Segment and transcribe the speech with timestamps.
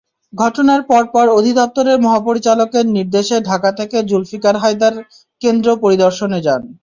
[0.33, 4.93] ঘটনার পরপর অধিদপ্তরের মহাপরিচালকের নির্দেশে ঢাকা থেকে জুলফিকার হায়দার
[5.41, 6.61] কেন্দ্র পরিদর্শনে যান।